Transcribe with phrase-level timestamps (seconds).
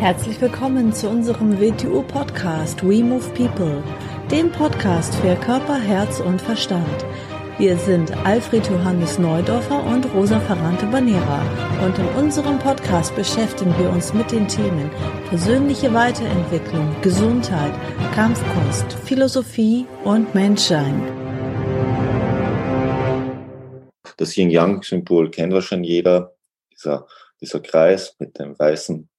[0.00, 3.84] Herzlich willkommen zu unserem WTU-Podcast We Move People,
[4.30, 7.04] dem Podcast für Körper, Herz und Verstand.
[7.58, 11.42] Wir sind Alfred Johannes Neudorfer und Rosa Ferrante Banera
[11.84, 14.90] und in unserem Podcast beschäftigen wir uns mit den Themen
[15.28, 17.74] persönliche Weiterentwicklung, Gesundheit,
[18.14, 21.02] Kampfkunst, Philosophie und Menschsein.
[24.16, 26.34] Das Yin-Yang-Symbol kennt wahrscheinlich jeder,
[26.72, 27.06] dieser,
[27.42, 29.09] dieser Kreis mit dem weißen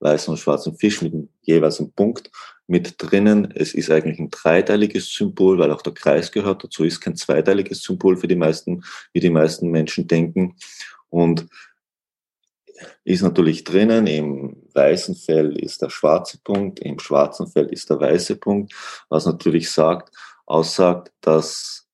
[0.00, 2.30] weißen und schwarzen Fisch mit jeweils einem Punkt
[2.66, 3.52] mit drinnen.
[3.54, 7.82] Es ist eigentlich ein dreiteiliges Symbol, weil auch der Kreis gehört dazu, ist kein zweiteiliges
[7.82, 8.82] Symbol für die meisten,
[9.12, 10.56] wie die meisten Menschen denken.
[11.08, 11.46] Und
[13.04, 18.00] ist natürlich drinnen, im weißen Fell ist der schwarze Punkt, im schwarzen Fell ist der
[18.00, 18.74] weiße Punkt,
[19.08, 21.85] was natürlich sagt, aussagt, dass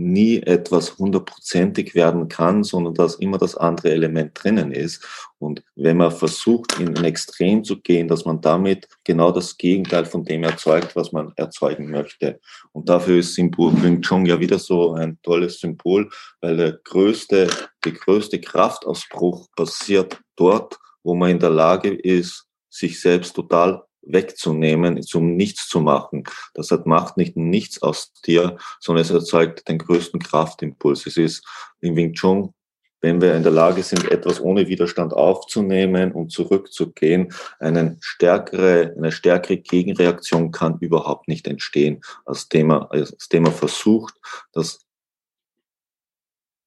[0.00, 5.06] nie etwas hundertprozentig werden kann, sondern dass immer das andere Element drinnen ist.
[5.38, 10.06] Und wenn man versucht, in ein Extrem zu gehen, dass man damit genau das Gegenteil
[10.06, 12.40] von dem erzeugt, was man erzeugen möchte.
[12.72, 16.08] Und dafür ist Symbol Wing Chun ja wieder so ein tolles Symbol,
[16.40, 17.48] weil der größte,
[17.84, 25.02] die größte Kraftausbruch passiert dort, wo man in der Lage ist, sich selbst total wegzunehmen,
[25.02, 26.24] zum Nichts zu machen.
[26.54, 31.06] Das hat Macht nicht nichts aus dir, sondern es erzeugt den größten Kraftimpuls.
[31.06, 31.46] Es ist
[31.80, 32.54] im Wing Chun,
[33.00, 39.12] wenn wir in der Lage sind, etwas ohne Widerstand aufzunehmen und zurückzugehen, eine stärkere, eine
[39.12, 44.14] stärkere Gegenreaktion kann überhaupt nicht entstehen, als Thema, als Thema versucht,
[44.52, 44.86] das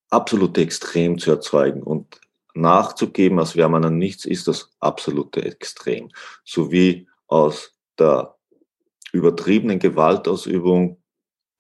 [0.10, 2.20] absolute Extrem zu erzeugen und
[2.56, 6.10] nachzugeben, als wäre man an nichts, ist das absolute Extrem.
[6.44, 8.36] So wie aus der
[9.12, 11.02] übertriebenen Gewaltausübung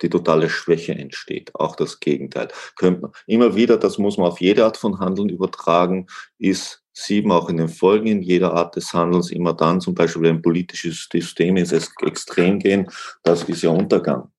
[0.01, 1.53] die totale Schwäche entsteht.
[1.55, 2.49] Auch das Gegenteil.
[2.75, 6.07] Könnte man immer wieder, das muss man auf jede Art von Handeln übertragen,
[6.37, 10.23] ist sieben auch in den Folgen in jeder Art des Handelns immer dann, zum Beispiel
[10.23, 12.89] wenn politische Systeme ins Extrem gehen,
[13.23, 14.32] das ist ja Untergang.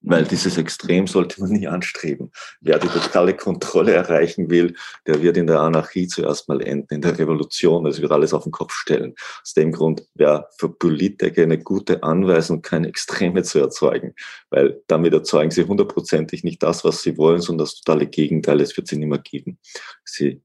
[0.00, 2.30] Weil dieses Extrem sollte man nie anstreben.
[2.60, 4.74] Wer die totale Kontrolle erreichen will,
[5.06, 7.84] der wird in der Anarchie zuerst mal enden, in der Revolution.
[7.84, 9.14] Das wird alles auf den Kopf stellen.
[9.42, 14.14] Aus dem Grund wäre für Politiker eine gute Anweisung, keine Extreme zu erzeugen.
[14.50, 18.60] Weil damit erzeugen sie hundertprozentig nicht das, was sie wollen, sondern das totale Gegenteil.
[18.60, 19.58] Es wird sie nicht mehr geben.
[20.04, 20.42] Sie,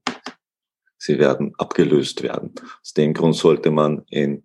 [0.98, 2.54] sie werden abgelöst werden.
[2.82, 4.42] Aus dem Grund sollte man in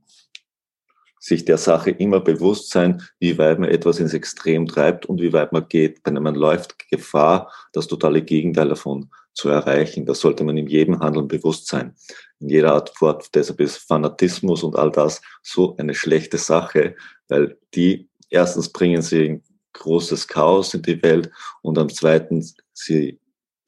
[1.19, 5.33] sich der Sache immer bewusst sein, wie weit man etwas ins Extrem treibt und wie
[5.33, 6.05] weit man geht.
[6.05, 10.05] Denn man läuft Gefahr, das totale Gegenteil davon zu erreichen.
[10.05, 11.95] Das sollte man in jedem Handeln bewusst sein.
[12.39, 13.35] In jeder Art Wort.
[13.35, 16.95] Deshalb ist Fanatismus und all das so eine schlechte Sache,
[17.27, 19.43] weil die erstens bringen sie ein
[19.73, 21.31] großes Chaos in die Welt
[21.61, 23.19] und am zweiten sie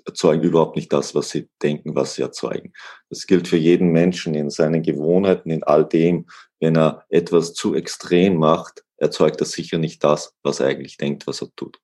[0.05, 2.73] erzeugen überhaupt nicht das, was sie denken, was sie erzeugen.
[3.09, 6.27] Das gilt für jeden Menschen in seinen Gewohnheiten, in all dem,
[6.59, 11.27] wenn er etwas zu extrem macht, erzeugt er sicher nicht das, was er eigentlich denkt,
[11.27, 11.79] was er tut.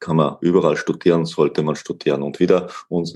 [0.00, 2.22] Kann man überall studieren, sollte man studieren.
[2.22, 2.70] Und wieder,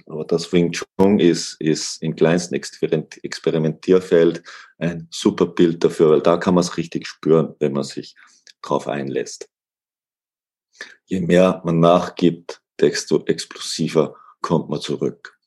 [0.06, 4.42] aber das Wing Chun ist, ist im kleinsten Experimentierfeld
[4.78, 8.15] ein super Bild dafür, weil da kann man es richtig spüren, wenn man sich
[8.62, 9.50] drauf einlässt.
[11.04, 15.39] Je mehr man nachgibt, desto explosiver kommt man zurück.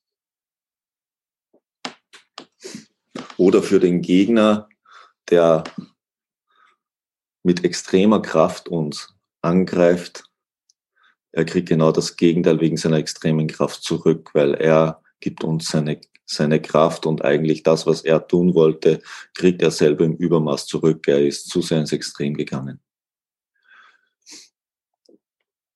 [3.37, 4.69] Oder für den Gegner
[5.29, 5.63] der
[7.43, 10.23] mit extremer Kraft uns angreift,
[11.31, 15.99] er kriegt genau das Gegenteil wegen seiner extremen Kraft zurück, weil er gibt uns seine,
[16.25, 19.01] seine Kraft und eigentlich das, was er tun wollte,
[19.33, 21.07] kriegt er selber im Übermaß zurück.
[21.07, 22.79] Er ist zu sehr ins Extrem gegangen.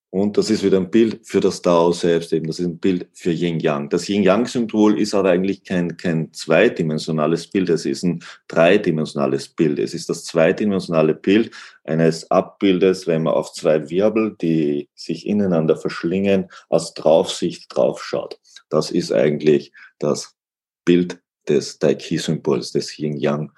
[0.09, 2.47] Und das ist wieder ein Bild für das Tao selbst eben.
[2.47, 3.89] Das ist ein Bild für Yin Yang.
[3.89, 7.69] Das Yin Yang Symbol ist aber eigentlich kein, kein zweidimensionales Bild.
[7.69, 9.79] Es ist ein dreidimensionales Bild.
[9.79, 11.51] Es ist das zweidimensionale Bild
[11.83, 18.39] eines Abbildes, wenn man auf zwei Wirbel, die sich ineinander verschlingen, aus Draufsicht draufschaut.
[18.69, 20.35] Das ist eigentlich das
[20.85, 23.51] Bild des Dai-Ki-Symbols, des Yin Yang.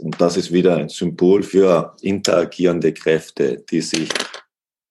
[0.00, 4.08] Und das ist wieder ein Symbol für interagierende Kräfte, die sich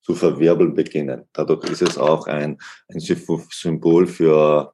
[0.06, 1.26] zu verwirbeln beginnen.
[1.34, 2.60] Dadurch ist es auch ein,
[2.90, 4.74] ein Symbol für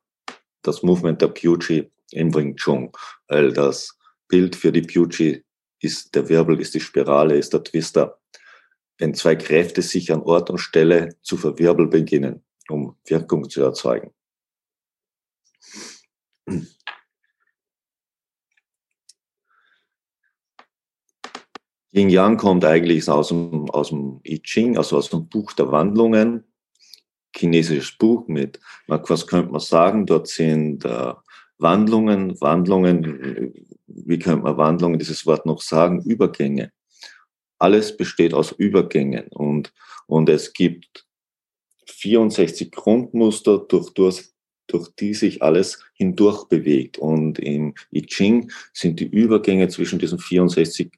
[0.61, 2.91] das Movement der Puji im Wing Chun,
[3.29, 3.97] weil das
[4.27, 5.43] Bild für die Puji
[5.79, 8.19] ist der Wirbel, ist die Spirale, ist der Twister.
[8.97, 14.11] Wenn zwei Kräfte sich an Ort und Stelle zu verwirbeln beginnen, um Wirkung zu erzeugen.
[21.93, 25.71] Yin Yang kommt eigentlich aus dem, aus dem I Ching, also aus dem Buch der
[25.71, 26.45] Wandlungen.
[27.35, 31.13] Chinesisches Buch mit, was könnte man sagen, dort sind äh,
[31.59, 33.53] Wandlungen, Wandlungen,
[33.87, 36.71] wie könnte man Wandlungen, dieses Wort noch sagen, Übergänge.
[37.57, 39.71] Alles besteht aus Übergängen und,
[40.07, 41.05] und es gibt
[41.87, 44.31] 64 Grundmuster, durch, durch,
[44.67, 46.97] durch die sich alles hindurch bewegt.
[46.97, 50.91] Und im I Ching sind die Übergänge zwischen diesen 64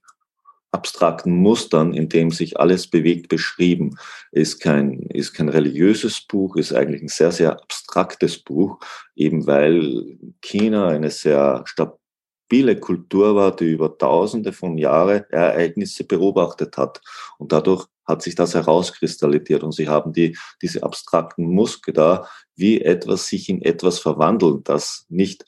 [0.73, 3.97] abstrakten Mustern, in dem sich alles bewegt, beschrieben.
[4.31, 8.79] Ist kein, ist kein religiöses Buch, ist eigentlich ein sehr, sehr abstraktes Buch,
[9.15, 16.77] eben weil China eine sehr stabile Kultur war, die über tausende von Jahren Ereignisse beobachtet
[16.77, 17.01] hat.
[17.37, 22.81] Und dadurch hat sich das herauskristallisiert und sie haben die, diese abstrakten Muster da, wie
[22.81, 25.45] etwas sich in etwas verwandeln, das nicht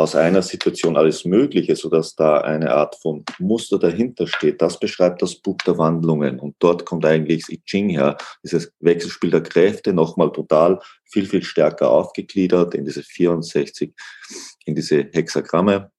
[0.00, 4.60] aus einer Situation alles Mögliche, sodass da eine Art von Muster dahinter steht.
[4.62, 6.40] Das beschreibt das Buch der Wandlungen.
[6.40, 11.26] Und dort kommt eigentlich das I Ching her, dieses Wechselspiel der Kräfte nochmal total viel,
[11.26, 13.92] viel stärker aufgegliedert in diese 64,
[14.64, 15.90] in diese Hexagramme.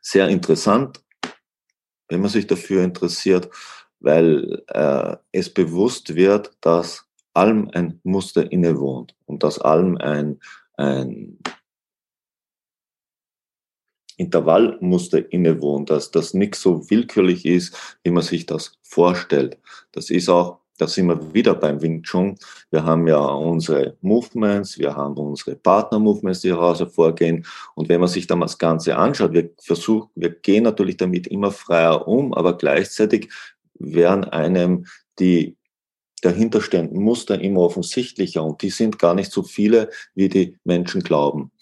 [0.00, 1.00] Sehr interessant,
[2.08, 3.48] wenn man sich dafür interessiert,
[4.00, 7.04] weil äh, es bewusst wird, dass
[7.34, 10.40] allem ein Muster innewohnt und dass allem ein,
[10.76, 11.38] ein
[14.18, 19.58] Intervallmuster innewohnt, dass das nichts so willkürlich ist, wie man sich das vorstellt.
[19.92, 22.36] Das ist auch, da sind wir wieder beim Wing Chun.
[22.70, 27.46] Wir haben ja unsere Movements, wir haben unsere Partner-Movements, die daraus hervorgehen.
[27.74, 31.52] Und wenn man sich dann das Ganze anschaut, wir versuchen, wir gehen natürlich damit immer
[31.52, 33.30] freier um, aber gleichzeitig
[33.74, 34.86] werden einem
[35.20, 35.56] die
[36.22, 41.52] dahinterstehenden Muster immer offensichtlicher und die sind gar nicht so viele, wie die Menschen glauben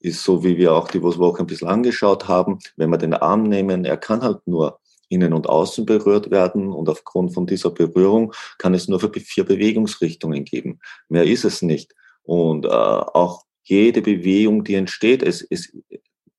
[0.00, 2.58] ist so, wie wir auch die Woche ein bisschen angeschaut haben.
[2.76, 4.78] Wenn wir den Arm nehmen, er kann halt nur
[5.08, 9.44] innen und außen berührt werden und aufgrund von dieser Berührung kann es nur für vier
[9.44, 10.80] Bewegungsrichtungen geben.
[11.08, 11.94] Mehr ist es nicht.
[12.22, 15.76] Und äh, auch jede Bewegung, die entsteht, es, es,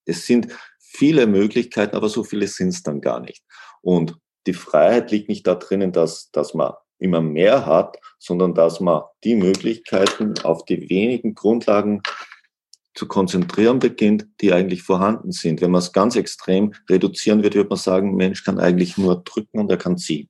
[0.06, 0.48] es sind
[0.80, 3.44] viele Möglichkeiten, aber so viele sind es dann gar nicht.
[3.82, 4.18] Und
[4.48, 9.04] die Freiheit liegt nicht da drinnen, dass, dass man immer mehr hat, sondern dass man
[9.24, 12.02] die Möglichkeiten auf die wenigen Grundlagen
[12.98, 15.62] zu konzentrieren beginnt, die eigentlich vorhanden sind.
[15.62, 19.60] Wenn man es ganz extrem reduzieren würde, würde man sagen, Mensch kann eigentlich nur drücken
[19.60, 20.30] und er kann ziehen.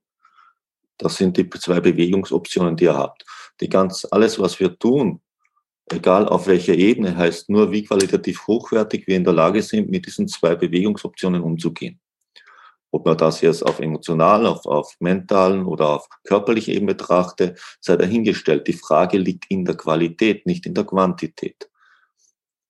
[0.97, 3.23] Das sind die zwei Bewegungsoptionen, die ihr habt.
[3.61, 5.21] Die ganz, alles, was wir tun,
[5.89, 10.05] egal auf welcher Ebene, heißt nur, wie qualitativ hochwertig wir in der Lage sind, mit
[10.05, 12.01] diesen zwei Bewegungsoptionen umzugehen.
[12.91, 17.95] Ob man das jetzt auf emotional, auf, auf mentalen oder auf körperlicher Ebene betrachte, sei
[17.95, 18.67] dahingestellt.
[18.67, 21.69] Die Frage liegt in der Qualität, nicht in der Quantität.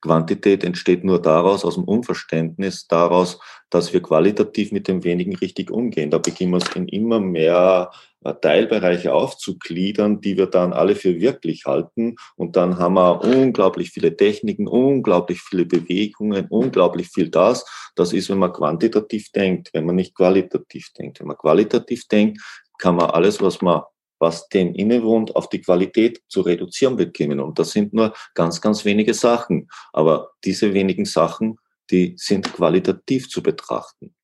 [0.01, 3.39] Quantität entsteht nur daraus, aus dem Unverständnis, daraus,
[3.69, 6.11] dass wir qualitativ mit dem wenigen richtig umgehen.
[6.11, 7.89] Da beginnen wir es in immer mehr
[8.23, 12.15] äh, Teilbereiche aufzugliedern, die wir dann alle für wirklich halten.
[12.35, 17.65] Und dann haben wir unglaublich viele Techniken, unglaublich viele Bewegungen, unglaublich viel das.
[17.95, 21.19] Das ist, wenn man quantitativ denkt, wenn man nicht qualitativ denkt.
[21.19, 22.39] Wenn man qualitativ denkt,
[22.77, 23.81] kann man alles, was man
[24.19, 27.39] was dem innewohnt, auf die Qualität zu reduzieren beginnen.
[27.39, 29.69] Und das sind nur ganz, ganz wenige Sachen.
[29.93, 31.57] Aber diese wenigen Sachen,
[31.91, 34.15] die sind qualitativ zu betrachten.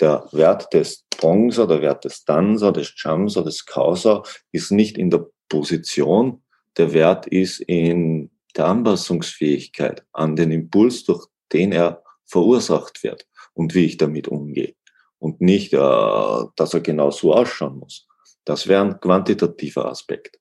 [0.00, 5.10] Der Wert des Bronzer, der Wert des Danser, des Chamser, des Causer ist nicht in
[5.10, 6.42] der Position.
[6.76, 13.74] Der Wert ist in der Anpassungsfähigkeit an den Impuls, durch den er verursacht wird und
[13.74, 14.74] wie ich damit umgehe.
[15.18, 18.08] Und nicht, äh, dass er genau so ausschauen muss.
[18.44, 20.38] Das wäre ein quantitativer Aspekt.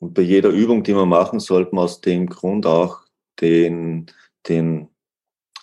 [0.00, 3.02] Und bei jeder Übung, die wir machen, sollte man aus dem Grund auch
[3.40, 4.06] den,
[4.48, 4.88] den,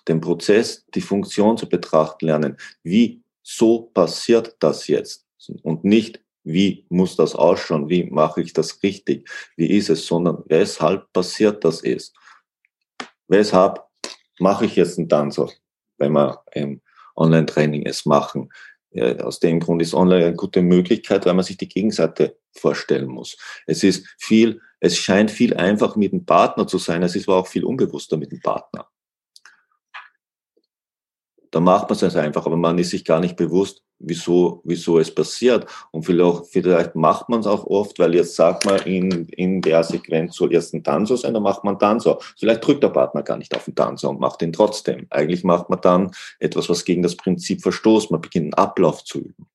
[0.08, 2.58] den Prozess, die Funktion zu betrachten lernen.
[2.84, 5.25] Wie so passiert das jetzt?
[5.63, 7.89] Und nicht, wie muss das ausschauen?
[7.89, 9.30] Wie mache ich das richtig?
[9.56, 10.06] Wie ist es?
[10.06, 12.16] Sondern weshalb passiert das ist?
[13.27, 13.84] Weshalb
[14.39, 15.50] mache ich jetzt einen Tanzer,
[15.98, 16.82] wenn man ähm,
[17.17, 18.50] Online-Training es machen.
[19.21, 23.38] Aus dem Grund ist Online eine gute Möglichkeit, weil man sich die Gegenseite vorstellen muss.
[23.65, 27.38] Es ist viel, es scheint viel einfacher mit dem Partner zu sein, es ist aber
[27.38, 28.88] auch viel unbewusster mit dem Partner
[31.51, 35.13] da macht man es einfach, aber man ist sich gar nicht bewusst, wieso, wieso es
[35.13, 35.66] passiert.
[35.92, 39.84] Und vielleicht, vielleicht macht man es auch oft, weil jetzt sagt man, in, in der
[39.84, 42.18] Sequenz soll erst ein Tanzer sein, dann macht man Tanzer.
[42.38, 45.08] Vielleicht drückt der Partner gar nicht auf den Tanzer und macht ihn trotzdem.
[45.10, 48.12] Eigentlich macht man dann etwas, was gegen das Prinzip verstoßt.
[48.12, 49.48] Man beginnt einen Ablauf zu üben.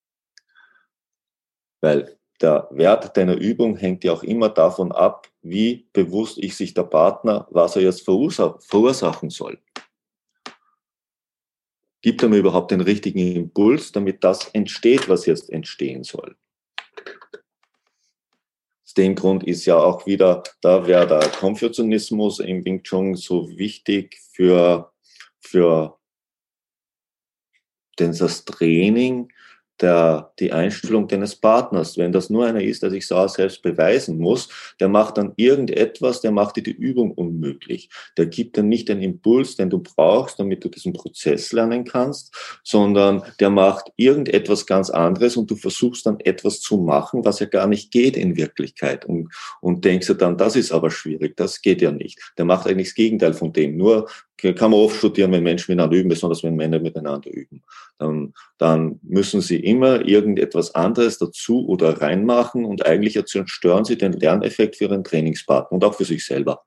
[1.80, 6.74] Weil der Wert deiner Übung hängt ja auch immer davon ab, wie bewusst ich sich
[6.74, 9.58] der Partner, was er jetzt verursachen soll
[12.02, 16.36] gibt er mir überhaupt den richtigen Impuls, damit das entsteht, was jetzt entstehen soll.
[18.84, 23.48] aus dem Grund ist ja auch wieder, da wäre der Konfuzianismus im Wing Chun so
[23.56, 24.92] wichtig für,
[25.40, 25.98] für
[27.96, 29.32] das Training
[29.82, 31.98] der, die Einstellung deines Partners.
[31.98, 34.48] Wenn das nur einer ist, der sich selbst beweisen muss,
[34.80, 37.90] der macht dann irgendetwas, der macht dir die Übung unmöglich.
[38.16, 42.34] Der gibt dann nicht den Impuls, den du brauchst, damit du diesen Prozess lernen kannst,
[42.62, 47.46] sondern der macht irgendetwas ganz anderes und du versuchst dann etwas zu machen, was ja
[47.46, 51.60] gar nicht geht in Wirklichkeit und, und denkst dir dann, das ist aber schwierig, das
[51.60, 52.32] geht ja nicht.
[52.38, 53.76] Der macht eigentlich das Gegenteil von dem.
[53.76, 54.08] Nur
[54.50, 57.62] kann man oft studieren, wenn Menschen miteinander üben, besonders wenn Männer miteinander üben.
[57.98, 64.12] Dann, dann müssen sie immer irgendetwas anderes dazu oder reinmachen und eigentlich zerstören sie den
[64.12, 66.64] Lerneffekt für ihren Trainingspartner und auch für sich selber.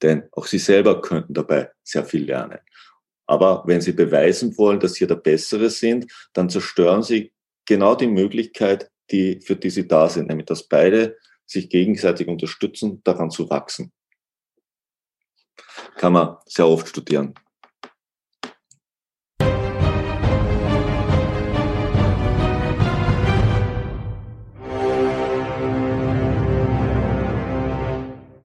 [0.00, 2.58] Denn auch sie selber könnten dabei sehr viel lernen.
[3.26, 7.32] Aber wenn sie beweisen wollen, dass sie der Bessere sind, dann zerstören sie
[7.66, 13.02] genau die Möglichkeit, die, für die sie da sind, nämlich dass beide sich gegenseitig unterstützen,
[13.04, 13.92] daran zu wachsen
[15.96, 17.34] kann man sehr oft studieren.